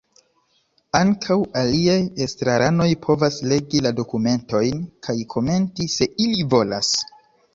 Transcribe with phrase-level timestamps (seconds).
[0.99, 6.91] Ankaŭ aliaj estraranoj povas legi la dokumentojn kaj komenti, se ili volas.